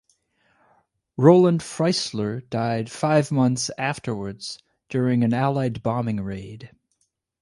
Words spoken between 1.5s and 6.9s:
Freisler died five months afterwards during an Allied bombing raid.